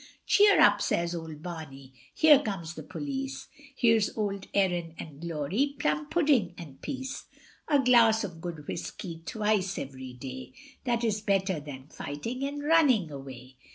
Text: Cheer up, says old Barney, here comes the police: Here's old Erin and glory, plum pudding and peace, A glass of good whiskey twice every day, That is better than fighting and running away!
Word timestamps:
Cheer 0.25 0.59
up, 0.59 0.81
says 0.81 1.13
old 1.13 1.43
Barney, 1.43 1.93
here 2.15 2.39
comes 2.39 2.73
the 2.73 2.81
police: 2.81 3.47
Here's 3.75 4.17
old 4.17 4.47
Erin 4.51 4.95
and 4.97 5.21
glory, 5.21 5.75
plum 5.77 6.07
pudding 6.09 6.55
and 6.57 6.81
peace, 6.81 7.25
A 7.67 7.77
glass 7.83 8.23
of 8.23 8.41
good 8.41 8.67
whiskey 8.67 9.21
twice 9.23 9.77
every 9.77 10.13
day, 10.13 10.53
That 10.85 11.03
is 11.03 11.21
better 11.21 11.59
than 11.59 11.85
fighting 11.89 12.43
and 12.43 12.63
running 12.63 13.11
away! 13.11 13.57